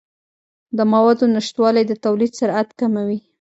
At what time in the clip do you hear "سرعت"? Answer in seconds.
2.39-2.69